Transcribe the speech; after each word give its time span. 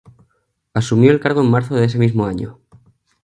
Asumió 0.73 1.11
el 1.11 1.19
cargo 1.19 1.41
en 1.41 1.51
marzo 1.51 1.75
de 1.75 1.85
ese 1.85 1.99
mismo 1.99 2.25
año. 2.25 2.57